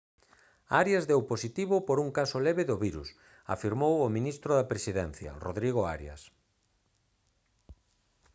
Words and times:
arias 0.81 1.03
deu 1.11 1.21
positivo 1.31 1.75
por 1.87 1.97
un 2.05 2.09
caso 2.17 2.37
leve 2.47 2.63
do 2.69 2.77
virus 2.85 3.09
afirmou 3.55 3.93
o 4.05 4.13
ministro 4.17 4.51
da 4.55 4.69
presidencia 4.71 5.31
rodrigo 5.45 5.81
arias 5.95 6.21